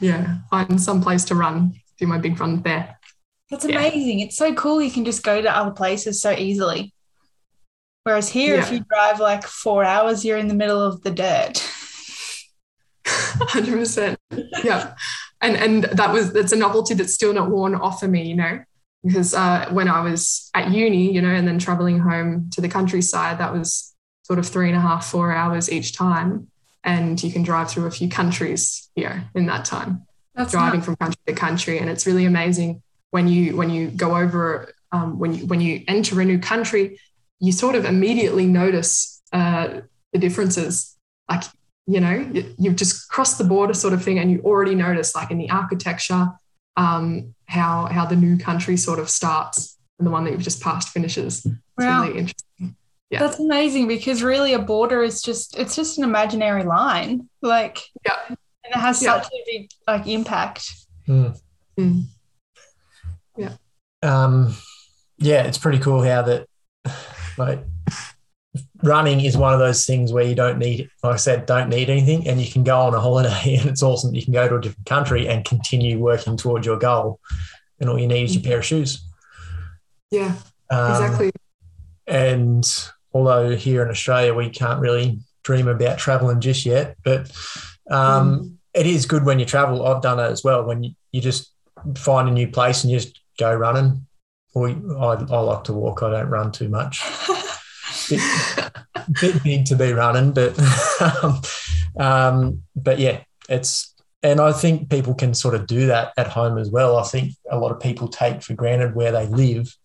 [0.00, 2.98] yeah find some place to run, do my big run there.
[3.50, 3.78] That's Yeah.
[3.78, 4.20] amazing.
[4.20, 4.82] It's so cool.
[4.82, 6.92] You can just go to other places so easily.
[8.06, 11.58] Whereas here, if you drive like four hours, you're in the middle of the dirt.
[13.04, 14.16] Hundred percent.
[14.62, 14.94] Yeah,
[15.40, 18.36] and and that was that's a novelty that's still not worn off for me, you
[18.36, 18.62] know,
[19.02, 22.68] because uh, when I was at uni, you know, and then traveling home to the
[22.68, 23.92] countryside, that was
[24.22, 26.46] sort of three and a half, four hours each time,
[26.84, 30.84] and you can drive through a few countries here in that time, That's driving nice.
[30.84, 35.18] from country to country, and it's really amazing when you when you go over um,
[35.18, 37.00] when you when you enter a new country,
[37.40, 39.80] you sort of immediately notice uh,
[40.12, 40.96] the differences,
[41.30, 41.44] like
[41.86, 45.14] you know you- you've just crossed the border sort of thing and you already notice
[45.14, 46.30] like in the architecture
[46.76, 50.60] um, how how the new country sort of starts and the one that you've just
[50.62, 52.02] passed finishes it's Wow.
[52.02, 52.76] really interesting
[53.10, 53.20] Yeah.
[53.20, 57.28] That's amazing because really a border is just it's just an imaginary line.
[57.40, 58.18] Like Yeah.
[58.28, 59.20] and it has Yeah.
[59.20, 60.72] such a big like impact.
[61.06, 61.38] Mm.
[61.78, 62.06] Mm.
[64.02, 64.54] um,
[65.18, 66.46] yeah, it's pretty cool how that
[67.36, 67.64] like
[68.82, 71.90] running is one of those things where you don't need, like I said, don't need
[71.90, 74.14] anything, and you can go on a holiday, and it's awesome.
[74.14, 77.20] You can go to a different country and continue working towards your goal,
[77.80, 79.04] and all you need is your pair of shoes.
[80.10, 80.34] yeah
[80.70, 81.32] Um, exactly
[82.06, 82.64] And
[83.12, 87.30] although here in Australia we can't really dream about traveling just yet, but
[87.90, 89.86] um, it is good when you travel.
[89.86, 90.64] I've done it as well.
[90.64, 91.52] When you, you just
[91.96, 94.06] find a new place and you just go running.
[94.56, 96.02] Or I, I like to walk.
[96.02, 97.04] I don't run too much.
[98.08, 98.20] Bit,
[99.20, 100.58] bit big to be running, but
[101.22, 101.40] um,
[101.98, 106.56] um, but yeah, it's and I think people can sort of do that at home
[106.56, 106.96] as well.
[106.96, 109.76] I think a lot of people take for granted where they live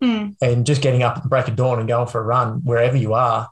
[0.00, 0.28] Hmm.
[0.40, 2.96] and just getting up at the break of dawn and going for a run wherever
[2.96, 3.48] you are,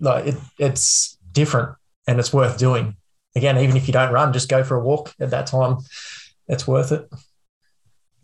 [0.00, 2.96] like it, it's different and it's worth doing.
[3.36, 5.78] Again, even if you don't run, just go for a walk at that time.
[6.48, 7.08] It's worth it.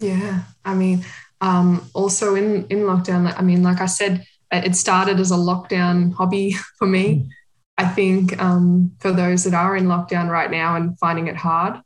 [0.00, 1.04] Yeah, I mean,
[1.44, 6.14] um, also in in lockdown, I mean, like I said, it started as a lockdown
[6.14, 7.28] hobby for me.
[7.76, 11.82] I think um, for those that are in lockdown right now and finding it hard,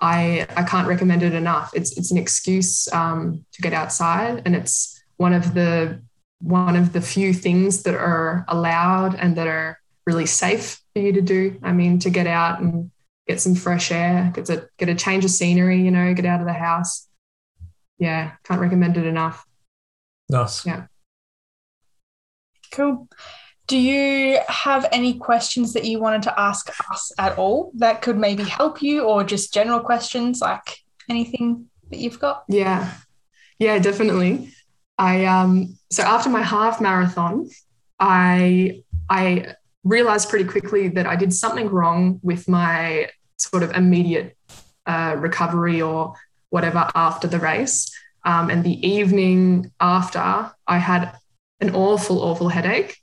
[0.00, 1.70] I I can't recommend it enough.
[1.74, 6.02] It's it's an excuse um, to get outside, and it's one of the
[6.40, 11.12] one of the few things that are allowed and that are really safe for you
[11.14, 11.58] to do.
[11.62, 12.90] I mean, to get out and
[13.26, 16.40] get some fresh air, get a get a change of scenery, you know, get out
[16.40, 17.08] of the house.
[18.04, 19.46] Yeah, can't recommend it enough.
[20.28, 20.66] Nice.
[20.66, 20.86] Yeah.
[22.70, 23.08] Cool.
[23.66, 28.18] Do you have any questions that you wanted to ask us at all that could
[28.18, 32.44] maybe help you, or just general questions like anything that you've got?
[32.48, 32.92] Yeah,
[33.58, 34.52] yeah, definitely.
[34.98, 37.48] I um so after my half marathon,
[37.98, 44.36] I I realized pretty quickly that I did something wrong with my sort of immediate
[44.86, 46.14] uh, recovery or
[46.54, 47.92] whatever after the race.
[48.24, 51.12] Um, and the evening after, I had
[51.60, 52.96] an awful, awful headache,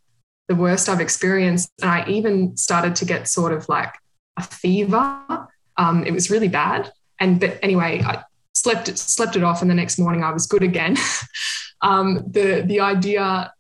[0.48, 1.70] the worst I've experienced.
[1.82, 3.94] And I even started to get sort of like
[4.38, 5.50] a fever.
[5.76, 6.94] Um, it was really bad.
[7.20, 10.48] And but anyway, I slept it, slept it off, and the next morning I was
[10.48, 10.96] good again.
[11.82, 13.54] um, the the idea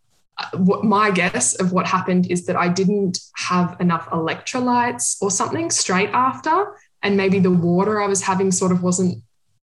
[0.53, 5.69] what my guess of what happened is that I didn't have enough electrolytes or something
[5.69, 6.55] straight after,
[7.03, 9.21] and maybe the water I was having sort of wasn't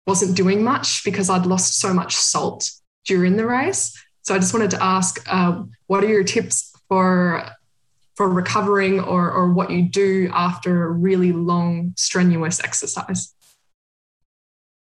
[0.08, 2.70] wasn't doing much because I'd lost so much salt
[3.04, 3.94] during the race.
[4.22, 7.44] So I just wanted to ask, uh, what are your tips for
[8.16, 13.34] for recovering or or what you do after a really long strenuous exercise?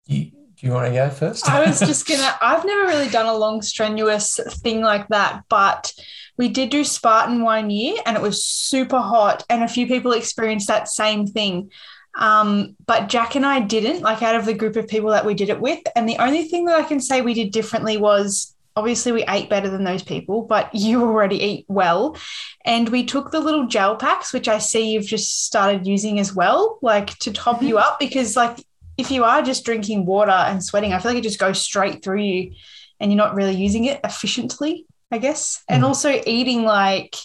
[0.07, 0.31] You,
[0.61, 1.49] do you want to go first?
[1.49, 5.93] I was just gonna, I've never really done a long, strenuous thing like that, but
[6.37, 10.13] we did do Spartan one year and it was super hot, and a few people
[10.13, 11.71] experienced that same thing.
[12.17, 15.35] Um, but Jack and I didn't, like out of the group of people that we
[15.35, 15.81] did it with.
[15.95, 19.49] And the only thing that I can say we did differently was obviously we ate
[19.51, 22.17] better than those people, but you already eat well.
[22.65, 26.35] And we took the little gel packs, which I see you've just started using as
[26.35, 28.65] well, like to top you up because like
[28.99, 32.03] if you are just drinking water and sweating, I feel like it just goes straight
[32.03, 32.53] through you
[32.99, 35.63] and you're not really using it efficiently, I guess.
[35.69, 35.87] And Mm.
[35.87, 37.17] also eating like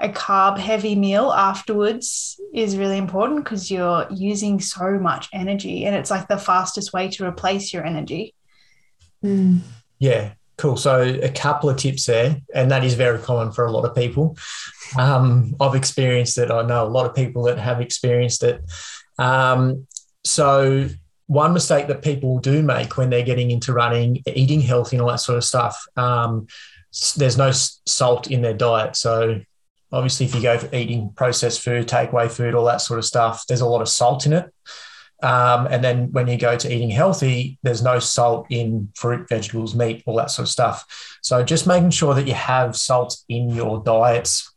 [0.00, 5.94] a carb heavy meal afterwards is really important because you're using so much energy and
[5.94, 8.34] it's like the fastest way to replace your energy.
[9.98, 10.78] Yeah, cool.
[10.78, 13.94] So a couple of tips there, and that is very common for a lot of
[13.94, 14.38] people.
[14.98, 16.50] Um, I've experienced it.
[16.50, 18.62] I know a lot of people that have experienced it.
[19.18, 19.86] Um,
[20.24, 20.88] so
[21.26, 25.10] one mistake that people do make when they're getting into running, eating healthy, and all
[25.10, 25.86] that sort of stuff.
[25.96, 26.46] Um,
[27.16, 29.40] there's no salt in their diet, so
[29.92, 33.46] obviously if you go for eating processed food, takeaway food, all that sort of stuff,
[33.46, 34.52] there's a lot of salt in it.
[35.22, 39.74] Um, and then when you go to eating healthy, there's no salt in fruit, vegetables,
[39.74, 41.18] meat, all that sort of stuff.
[41.22, 44.50] So just making sure that you have salt in your diets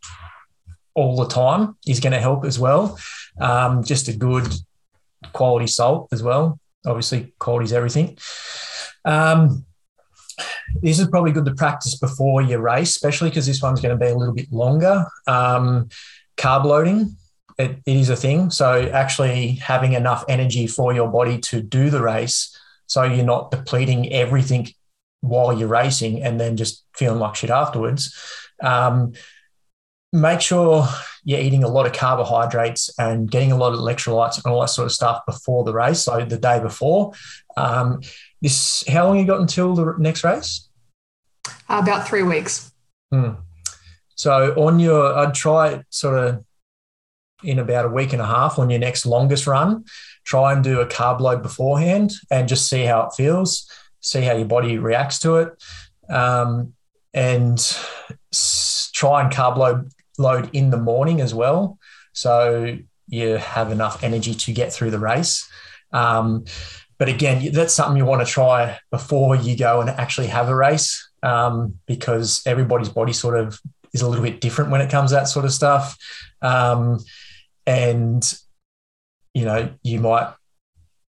[0.96, 2.98] all the time is going to help as well.
[3.42, 4.48] Um, just a good
[5.34, 6.60] quality salt as well.
[6.86, 8.18] Obviously, quality is everything.
[9.04, 9.66] Um,
[10.82, 14.04] this is probably good to practice before your race, especially because this one's going to
[14.04, 15.06] be a little bit longer.
[15.28, 15.90] Um,
[16.38, 17.18] carb loading,
[17.58, 18.50] it, it is a thing.
[18.50, 22.58] So actually having enough energy for your body to do the race,
[22.88, 24.68] so you're not depleting everything
[25.22, 28.16] while you're racing and then just feeling like shit afterwards.
[28.62, 29.14] Um,
[30.12, 30.88] make sure
[31.24, 34.68] you're eating a lot of carbohydrates and getting a lot of electrolytes and all that
[34.68, 36.02] sort of stuff before the race.
[36.02, 37.14] So the day before.
[37.56, 38.02] Um,
[38.44, 40.70] this, how long you got until the next race?
[41.68, 42.72] Uh, about three weeks.
[43.12, 43.32] Hmm.
[44.16, 46.46] So on your, I'd try it sort of
[47.44, 49.86] in about a week and a half on your next longest run.
[50.24, 53.70] Try and do a carb load beforehand and just see how it feels,
[54.02, 55.64] see how your body reacts to it,
[56.10, 56.74] um,
[57.14, 57.60] and
[58.32, 61.80] s- try and carb load load in the morning as well,
[62.14, 62.78] so
[63.08, 65.50] you have enough energy to get through the race.
[65.92, 66.46] Um,
[66.98, 70.56] but again, that's something you want to try before you go and actually have a
[70.56, 73.60] race um, because everybody's body sort of
[73.94, 75.98] is a little bit different when it comes to that sort of stuff.
[76.42, 77.00] Um,
[77.66, 78.34] and,
[79.34, 80.34] you know, you might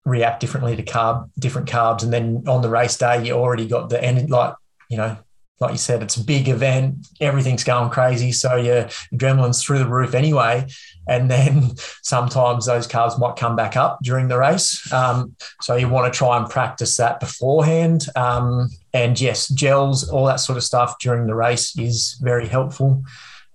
[0.06, 2.04] react differently to carb, different carbs.
[2.04, 4.56] And then on the race day, you already got the end, like,
[4.89, 5.18] you know,
[5.60, 8.32] like you said, it's a big event, everything's going crazy.
[8.32, 8.84] So your
[9.14, 10.68] adrenaline's through the roof anyway.
[11.08, 11.72] And then
[12.03, 14.91] sometimes those carbs might come back up during the race.
[14.93, 18.05] Um, so you want to try and practice that beforehand.
[18.16, 23.03] Um, and yes, gels, all that sort of stuff during the race is very helpful.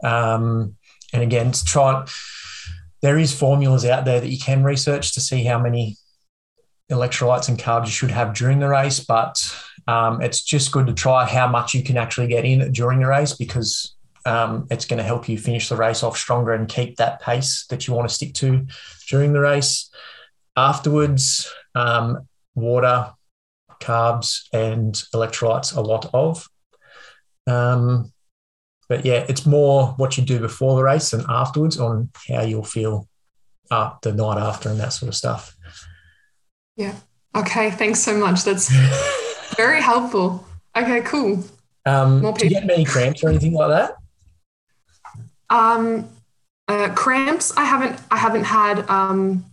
[0.02, 0.76] Um,
[1.12, 2.04] and again, to try,
[3.00, 5.96] there is formulas out there that you can research to see how many
[6.90, 9.54] electrolytes and carbs you should have during the race, but
[9.86, 13.06] um, it's just good to try how much you can actually get in during the
[13.06, 16.96] race because um, it's going to help you finish the race off stronger and keep
[16.96, 18.66] that pace that you want to stick to
[19.08, 19.90] during the race.
[20.56, 23.12] Afterwards, um, water,
[23.80, 26.48] carbs, and electrolytes, a lot of.
[27.46, 28.12] Um,
[28.88, 32.62] but yeah, it's more what you do before the race and afterwards on how you'll
[32.62, 33.08] feel
[33.70, 35.56] uh, the night after and that sort of stuff.
[36.76, 36.94] Yeah.
[37.34, 37.70] Okay.
[37.70, 38.44] Thanks so much.
[38.44, 38.70] That's
[39.56, 40.46] very helpful.
[40.76, 41.00] Okay.
[41.02, 41.44] Cool.
[41.84, 43.96] Um, do you get many cramps or anything like that?
[45.50, 46.08] Um,
[46.68, 47.52] uh, cramps.
[47.56, 48.00] I haven't.
[48.10, 49.44] I haven't had um,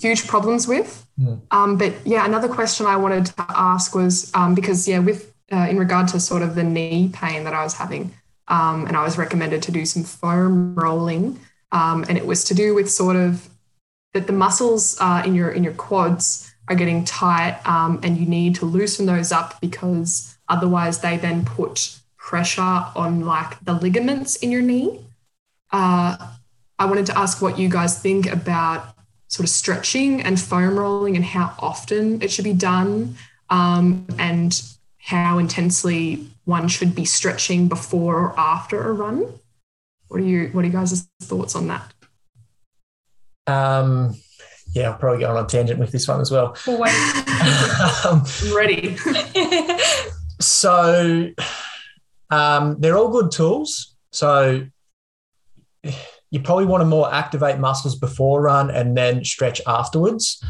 [0.00, 1.06] huge problems with.
[1.18, 1.34] Hmm.
[1.50, 5.66] Um, but yeah, another question I wanted to ask was um, because yeah, with uh,
[5.68, 8.12] in regard to sort of the knee pain that I was having,
[8.48, 11.38] um, and I was recommended to do some foam rolling,
[11.72, 13.48] um, and it was to do with sort of
[14.14, 18.26] that the muscles uh, in your in your quads are getting tight, um, and you
[18.26, 24.36] need to loosen those up because otherwise they then put pressure on like the ligaments
[24.36, 25.00] in your knee.
[25.72, 26.16] Uh,
[26.78, 28.94] I wanted to ask what you guys think about
[29.28, 33.16] sort of stretching and foam rolling and how often it should be done
[33.50, 34.62] um, and
[34.98, 39.26] how intensely one should be stretching before or after a run.
[40.08, 41.92] What are you what are you guys' thoughts on that?
[43.46, 44.16] Um,
[44.76, 46.54] yeah, I'll probably go on a tangent with this one as well.
[48.04, 48.96] Um, I'm ready.
[50.40, 51.30] so
[52.28, 53.96] um, they're all good tools.
[54.12, 54.66] So
[55.82, 60.44] you probably want to more activate muscles before run and then stretch afterwards.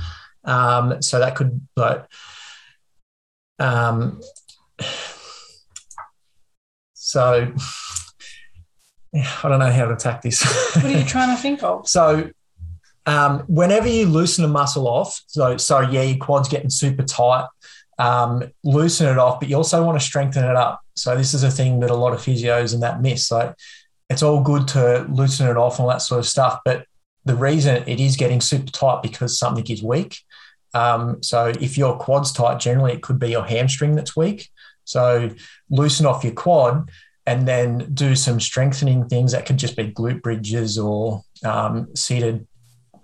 [0.45, 2.11] Um, so that could, but
[3.61, 4.21] um,
[6.95, 7.53] so
[9.15, 10.43] I don't know how to attack this.
[10.75, 11.89] what are you trying to think of?
[11.89, 12.31] So
[13.07, 17.47] um, whenever you loosen a muscle off, so so yeah, your quad's getting super tight,
[17.99, 20.81] um, loosen it off, but you also want to strengthen it up.
[20.95, 23.31] So this is a thing that a lot of physios and that miss.
[23.31, 23.55] Like
[24.11, 26.87] it's all good to loosen it off and all that sort of stuff, but
[27.25, 30.21] the reason it is getting super tight because something is weak.
[30.75, 34.49] Um, so if your quad's tight, generally it could be your hamstring that's weak.
[34.85, 35.31] So
[35.71, 36.89] loosen off your quad
[37.27, 42.47] and then do some strengthening things that could just be glute bridges or um, seated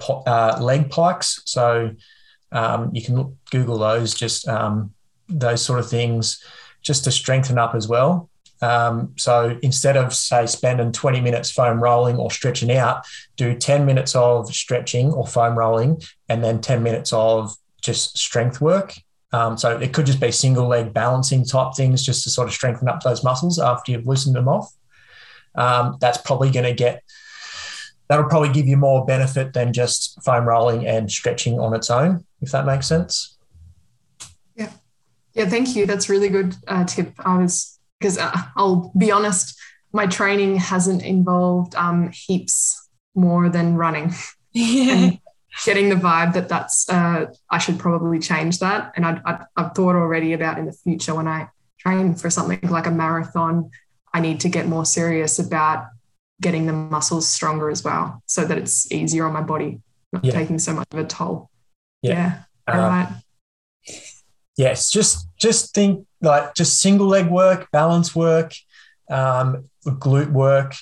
[0.09, 1.42] uh, leg pikes.
[1.44, 1.94] So
[2.50, 4.92] um, you can Google those, just um,
[5.28, 6.42] those sort of things,
[6.82, 8.28] just to strengthen up as well.
[8.61, 13.05] Um, so instead of say spending 20 minutes foam rolling or stretching out,
[13.36, 18.61] do 10 minutes of stretching or foam rolling, and then 10 minutes of just strength
[18.61, 18.94] work.
[19.32, 22.55] Um, so it could just be single leg balancing type things just to sort of
[22.55, 24.72] strengthen up those muscles after you've loosened them off.
[25.55, 27.03] Um, that's probably going to get
[28.12, 32.22] that'll probably give you more benefit than just foam rolling and stretching on its own,
[32.42, 33.38] if that makes sense.
[34.54, 34.70] Yeah,
[35.32, 35.86] Yeah, thank you.
[35.86, 37.14] That's really good uh, tip.
[37.20, 39.58] I was because uh, I'll be honest,
[39.94, 44.14] my training hasn't involved um, heaps more than running.
[44.54, 45.12] Yeah.
[45.64, 49.72] Getting the vibe that that's uh, I should probably change that, and I'd, I'd, I've
[49.72, 51.48] thought already about in the future when I
[51.78, 53.70] train for something like a marathon,
[54.12, 55.86] I need to get more serious about
[56.43, 59.80] getting the muscles stronger as well, so that it's easier on my body,
[60.12, 60.32] not Yeah.
[60.32, 61.49] taking so much of a toll.
[62.03, 62.12] Yeah.
[62.12, 62.74] Yeah.
[62.74, 63.09] All right.
[64.57, 68.53] yes, just just think like just single leg work, balance work,
[69.11, 70.74] um, glute work,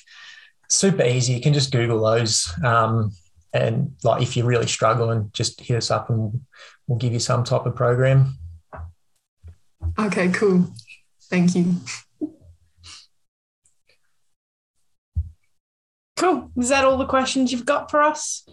[0.68, 1.34] super easy.
[1.34, 3.12] You can just Google those, um,
[3.52, 6.44] and like if you're really struggling, just hit us up and
[6.86, 8.36] we'll give you some type of program.
[9.98, 10.28] Okay.
[10.30, 10.66] Cool.
[11.30, 11.76] Thank you.
[16.20, 16.50] Cool.
[16.58, 18.46] Is that all the questions you've got for us?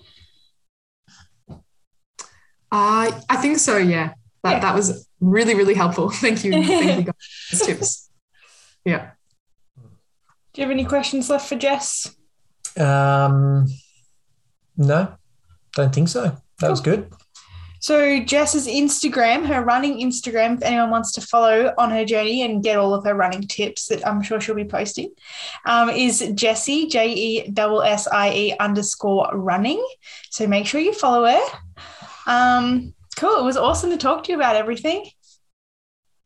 [2.71, 3.77] Uh, I think so.
[3.77, 4.13] Yeah.
[4.43, 4.59] That Yeah.
[4.61, 6.09] that was really really helpful.
[6.23, 6.51] Thank you.
[6.51, 7.61] Thank you guys.
[7.65, 8.09] Tips.
[8.85, 9.11] Yeah.
[10.53, 12.15] Do you have any questions left for Jess?
[12.77, 13.67] Um,
[14.77, 15.15] no,
[15.75, 16.37] don't think so.
[16.59, 17.11] That was good.
[17.79, 22.63] So Jess's Instagram, her running Instagram, if anyone wants to follow on her journey and
[22.63, 25.11] get all of her running tips that I'm sure she'll be posting,
[25.65, 29.85] um, is Jessie, J E S S I E underscore running.
[30.29, 31.41] So make sure you follow her.
[32.25, 33.39] Um, cool.
[33.39, 35.09] It was awesome to talk to you about everything.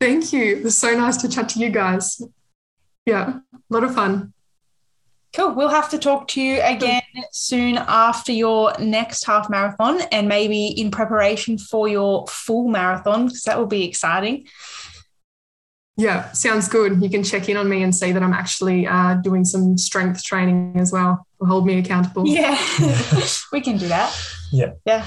[0.00, 0.56] Thank you.
[0.56, 2.20] It was so nice to chat to you guys.
[3.06, 3.38] Yeah.
[3.54, 4.32] A lot of fun.
[5.34, 5.54] Cool.
[5.54, 7.02] We'll have to talk to you again
[7.32, 13.42] soon after your next half marathon and maybe in preparation for your full marathon because
[13.42, 14.46] that will be exciting.
[15.96, 16.30] Yeah.
[16.32, 17.02] Sounds good.
[17.02, 20.22] You can check in on me and see that I'm actually uh, doing some strength
[20.22, 21.26] training as well.
[21.38, 22.26] Will hold me accountable.
[22.26, 22.58] Yeah,
[23.52, 24.14] we can do that.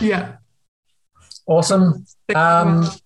[0.01, 0.37] Yeah.
[1.47, 2.05] Awesome.
[2.27, 3.01] Thank you Um, very much.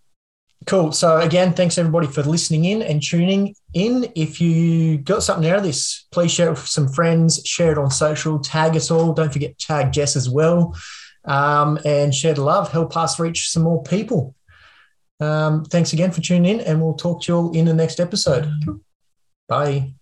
[0.66, 0.92] Cool.
[0.92, 4.12] So again, thanks everybody for listening in and tuning in.
[4.16, 7.78] If you got something out of this, please share it with some friends, share it
[7.78, 9.14] on social, tag us all.
[9.14, 10.76] Don't forget to tag Jess as well.
[11.26, 14.36] Um, and share the love, help us reach some more people.
[15.20, 18.00] Um, thanks again for tuning in, and we'll talk to you all in the next
[18.00, 18.50] episode.
[19.48, 19.99] Bye.